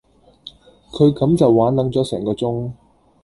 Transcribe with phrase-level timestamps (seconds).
[0.89, 2.71] 佢咁就玩撚咗成個鐘